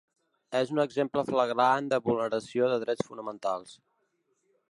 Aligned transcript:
És 0.59 0.71
un 0.75 0.79
exemple 0.83 1.23
flagrant 1.27 1.91
de 1.91 2.01
vulneració 2.07 2.71
de 2.73 2.81
drets 2.87 3.09
fonamentals. 3.11 3.79